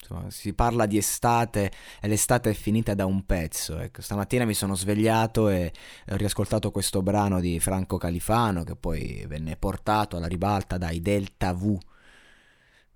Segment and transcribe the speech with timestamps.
[0.00, 3.78] Insomma, si parla di estate e l'estate è finita da un pezzo.
[3.78, 5.72] Ecco, stamattina mi sono svegliato e
[6.10, 11.52] ho riascoltato questo brano di Franco Califano che poi venne portato alla ribalta dai Delta
[11.52, 11.78] V.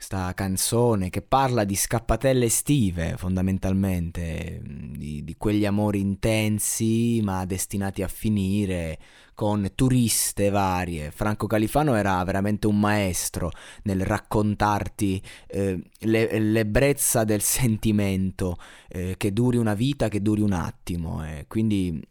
[0.00, 8.02] Questa canzone che parla di scappatelle estive fondamentalmente, di, di quegli amori intensi ma destinati
[8.02, 8.98] a finire
[9.34, 11.10] con turiste varie.
[11.10, 13.50] Franco Califano era veramente un maestro
[13.82, 18.56] nel raccontarti eh, le, l'ebbrezza del sentimento,
[18.88, 21.22] eh, che duri una vita, che duri un attimo.
[21.26, 21.44] Eh.
[21.46, 22.02] Quindi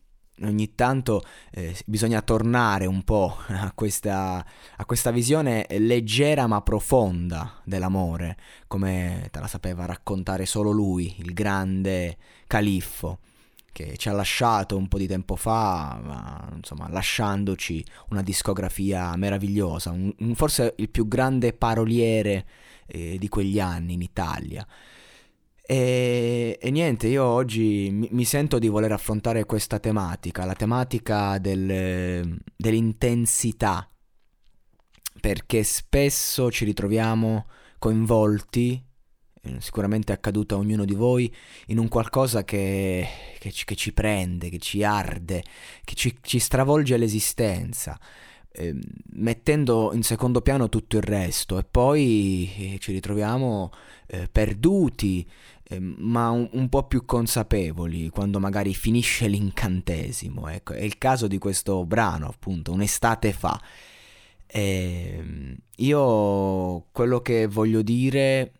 [0.43, 7.61] ogni tanto eh, bisogna tornare un po' a questa, a questa, visione leggera ma profonda
[7.63, 8.37] dell'amore,
[8.67, 13.19] come te la sapeva raccontare solo lui, il grande califfo,
[13.71, 19.91] che ci ha lasciato un po' di tempo fa, ma, insomma, lasciandoci una discografia meravigliosa,
[19.91, 22.45] un, un, forse il più grande paroliere
[22.87, 24.65] eh, di quegli anni in Italia.
[25.65, 26.08] E,
[26.59, 32.41] e, niente, io oggi mi, mi, sento di voler affrontare questa tematica, la tematica del,
[32.55, 33.87] dell'intensità,
[35.19, 37.45] perché spesso ci ritroviamo
[37.79, 38.83] coinvolti,
[39.41, 41.33] eh, sicuramente è accaduto a ognuno di voi,
[41.67, 43.07] in un qualcosa che,
[43.39, 45.43] che, ci, che ci, prende, che ci arde,
[45.83, 47.99] che ci, ci stravolge l'esistenza.
[48.51, 48.75] Eh,
[49.11, 53.71] mettendo in secondo piano tutto il resto e poi eh, ci ritroviamo
[54.07, 55.23] eh, perduti
[55.71, 60.47] Ehm, ma un, un, po' più consapevoli quando magari finisce l'incantesimo.
[60.49, 63.59] Ecco, è il caso di questo brano, appunto, un'estate fa.
[64.47, 68.53] E ehm, io quello che voglio dire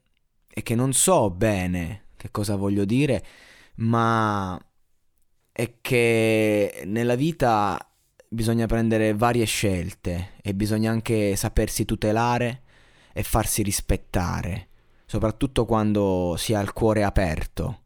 [0.47, 3.23] è che non so bene che cosa voglio dire,
[3.75, 4.59] ma
[5.51, 7.77] è che nella vita
[8.27, 12.63] bisogna prendere varie scelte e bisogna anche sapersi tutelare
[13.13, 14.68] e farsi rispettare
[15.09, 17.79] soprattutto quando si ha il cuore aperto,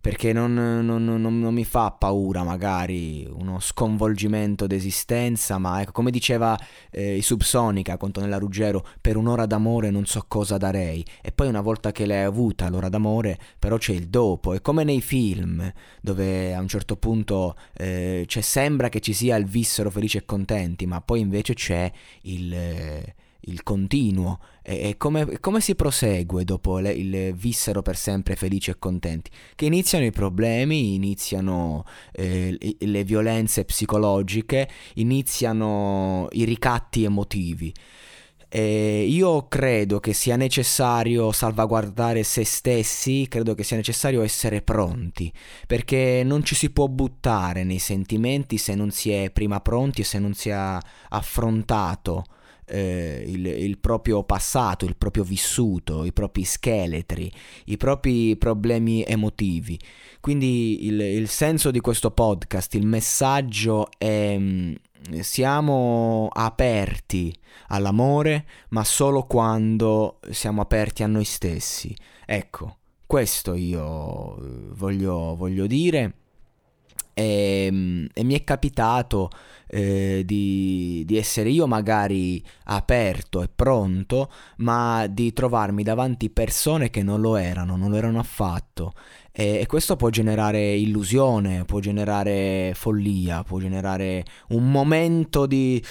[0.00, 6.10] perché non, non, non, non mi fa paura magari uno sconvolgimento d'esistenza, ma ecco, come
[6.10, 6.58] diceva
[6.90, 11.48] eh, i Subsonica con Tonella Ruggero, per un'ora d'amore non so cosa darei, e poi
[11.48, 15.70] una volta che l'hai avuta l'ora d'amore, però c'è il dopo, è come nei film,
[16.00, 20.86] dove a un certo punto eh, sembra che ci sia il vissero felici e contenti,
[20.86, 22.54] ma poi invece c'è il...
[22.54, 23.14] Eh,
[23.46, 28.70] il continuo e, e come, come, si prosegue dopo le, il vissero per sempre felici
[28.70, 29.30] e contenti?
[29.54, 37.72] Che iniziano i problemi, iniziano eh, le violenze psicologiche, iniziano i ricatti emotivi.
[38.54, 45.32] E io credo che sia necessario salvaguardare se stessi, credo che sia necessario essere pronti,
[45.66, 50.04] perché non ci si può buttare nei sentimenti se non si è prima pronti e
[50.04, 52.26] se non si è affrontato
[52.72, 57.30] eh, il, il, proprio passato, il proprio vissuto, i propri scheletri,
[57.66, 59.78] i propri problemi emotivi.
[60.20, 64.72] Quindi il, il senso di questo podcast, il messaggio è mm,
[65.20, 67.34] siamo aperti
[67.68, 71.94] all'amore, ma solo quando siamo aperti a noi stessi.
[72.24, 76.14] Ecco, questo io eh, voglio, voglio dire.
[77.14, 79.30] E, mm, e, mi è capitato
[79.68, 87.02] eh, di, di, essere io magari aperto e pronto, ma di trovarmi davanti persone che
[87.02, 88.92] non lo erano, non lo erano affatto.
[89.30, 95.82] E, e questo può generare illusione, può generare follia, può generare un momento di,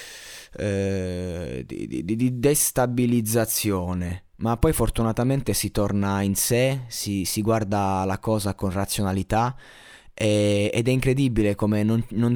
[0.57, 8.17] eh, di, di destabilizzazione ma poi fortunatamente si torna in sé, si, si guarda la
[8.17, 9.55] cosa con razionalità
[10.13, 12.35] ed è incredibile come non, non,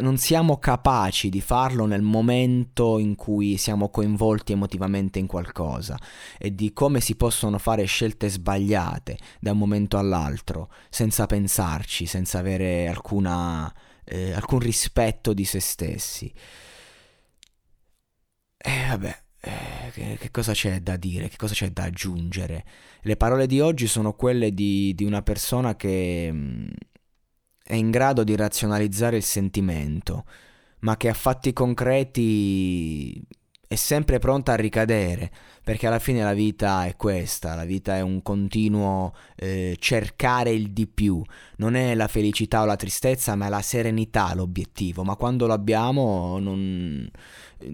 [0.00, 5.98] non, siamo capaci di farlo nel momento in cui siamo coinvolti emotivamente in qualcosa
[6.38, 12.38] e di come si possono fare scelte sbagliate da un momento all'altro senza pensarci, senza
[12.38, 13.72] avere alcuna,
[14.04, 16.32] eh, alcun rispetto di se stessi.
[18.56, 22.64] E vabbè, eh, che, che, cosa c'è da dire, che cosa c'è da aggiungere?
[23.02, 26.68] Le parole di oggi sono quelle di, di una persona che mm,
[27.66, 30.24] è in grado di razionalizzare il sentimento,
[30.80, 33.26] ma che a fatti concreti
[33.66, 35.30] è sempre pronta a ricadere,
[35.64, 40.72] perché alla fine la vita è questa, la vita è un continuo eh, cercare il
[40.72, 41.22] di più,
[41.56, 46.38] non è la felicità o la tristezza, ma è la serenità l'obiettivo, ma quando l'abbiamo
[46.38, 47.10] non...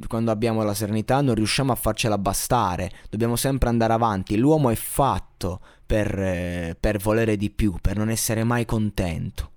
[0.07, 4.77] quando abbiamo la serenità non riusciamo a farcela bastare, dobbiamo sempre andare avanti, l'uomo è
[4.77, 9.51] fatto per, eh, per volere di più, per non essere mai contento.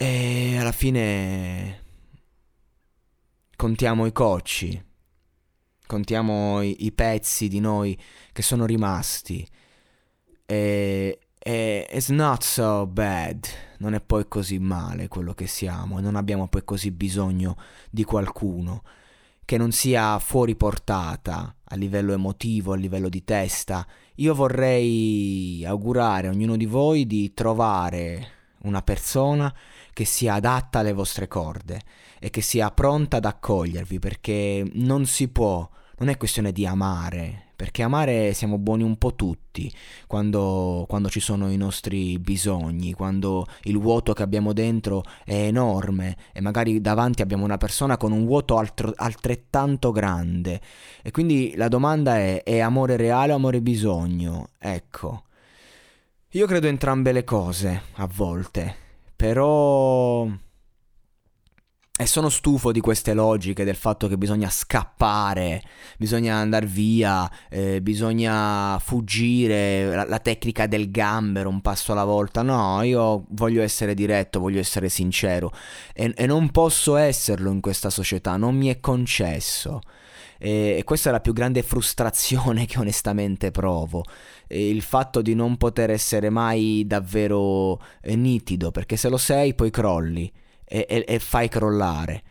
[0.00, 1.82] E alla fine
[3.56, 4.80] contiamo i cocci,
[5.88, 7.98] contiamo i, i pezzi di noi
[8.30, 9.44] che sono rimasti.
[10.46, 13.44] E, e it's not so bad,
[13.78, 17.56] non è poi così male quello che siamo, non abbiamo poi così bisogno
[17.90, 18.84] di qualcuno
[19.44, 23.84] che non sia fuori portata a livello emotivo, a livello di testa.
[24.16, 29.52] Io vorrei augurare a ognuno di voi di trovare una persona
[29.92, 31.80] che sia adatta alle vostre corde
[32.18, 35.68] e che sia pronta ad accogliervi perché non si può,
[35.98, 39.68] non è questione di amare, perché amare siamo buoni un po' tutti
[40.06, 46.16] quando, quando, ci sono i nostri bisogni, quando il vuoto che abbiamo dentro è enorme
[46.32, 50.60] e magari davanti abbiamo una persona con un vuoto altro, altrettanto grande.
[51.02, 54.50] E quindi la domanda è, è amore reale o amore bisogno?
[54.58, 55.24] Ecco.
[56.32, 58.76] Io credo entrambe le cose, a volte.
[59.16, 60.28] Però...
[62.00, 65.62] E sono stufo di queste logiche, del fatto che bisogna scappare,
[65.96, 72.42] bisogna andare via, eh, bisogna fuggire, la, la, tecnica del gambero un passo alla volta.
[72.42, 75.50] No, io voglio essere diretto, voglio essere sincero
[75.94, 79.80] e, e non posso esserlo in questa società, non mi è concesso.
[80.38, 84.04] E, e questa è la più grande frustrazione che onestamente provo
[84.48, 89.70] il fatto di non poter essere mai davvero eh, nitido, perché se lo sei poi
[89.70, 90.32] crolli
[90.64, 92.22] e, e, e fai crollare.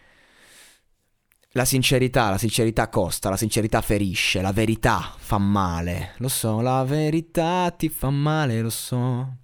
[1.52, 6.14] La sincerità, la sincerità costa, la sincerità ferisce, la verità fa male.
[6.18, 9.38] Lo so, la verità ti fa male, lo so.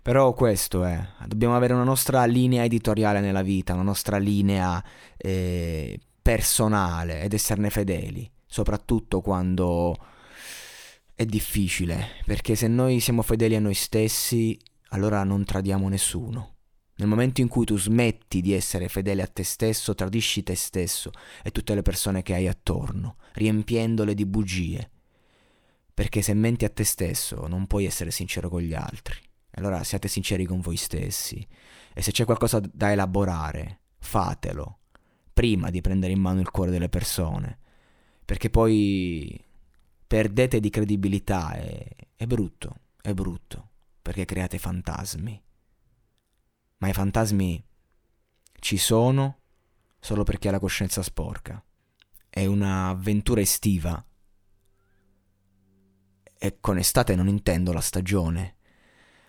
[0.00, 4.82] Però questo è, dobbiamo avere una nostra linea editoriale nella vita, una nostra linea
[5.16, 9.96] eh, personale ed esserne fedeli, soprattutto quando
[11.14, 14.58] è difficile, perché se noi siamo fedeli a noi stessi,
[14.88, 16.54] allora non tradiamo nessuno.
[16.96, 21.10] Nel momento in cui tu smetti di essere fedele a te stesso, tradisci te stesso
[21.42, 24.90] e tutte le persone che hai attorno, riempiendole di bugie.
[25.94, 29.16] Perché se menti a te stesso non puoi essere sincero con gli altri.
[29.54, 31.46] Allora siate sinceri con voi stessi.
[31.92, 34.78] E se c'è qualcosa da elaborare, fatelo,
[35.32, 37.58] prima di prendere in mano il cuore delle persone.
[38.24, 39.42] Perché poi
[40.06, 41.86] perdete di credibilità, è,
[42.16, 43.70] è brutto, è brutto,
[44.00, 45.42] perché create fantasmi.
[46.78, 47.64] Ma i fantasmi
[48.58, 49.38] ci sono
[49.98, 51.62] solo perché ha la coscienza sporca.
[52.28, 54.04] È un'avventura estiva.
[56.38, 58.56] E con estate non intendo la stagione,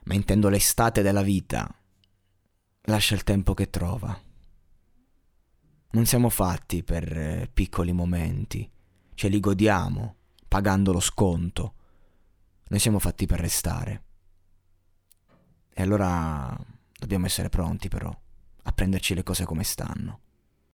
[0.05, 1.73] ma intendo l'estate della vita.
[2.87, 4.19] Lascia il tempo che trova.
[5.93, 8.67] Non siamo fatti per eh, piccoli momenti,
[9.13, 10.15] ce li godiamo
[10.47, 11.73] pagando lo sconto.
[12.69, 14.03] Noi siamo fatti per restare.
[15.71, 16.57] E allora
[16.97, 18.09] dobbiamo essere pronti però
[18.63, 20.19] a prenderci le cose come stanno.